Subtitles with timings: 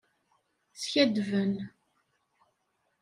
[0.81, 1.53] Skaddben.